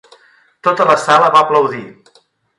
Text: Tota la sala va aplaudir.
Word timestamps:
Tota 0.67 0.87
la 0.93 0.95
sala 1.03 1.29
va 1.37 1.43
aplaudir. 1.47 1.85